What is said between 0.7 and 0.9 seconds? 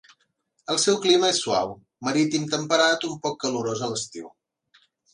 El